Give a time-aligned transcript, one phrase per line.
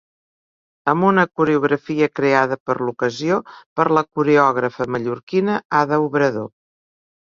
[0.93, 3.37] Amb una coreografia creada per l'ocasió
[3.81, 6.53] per la coreògrafa mallorquina Ada Obrador.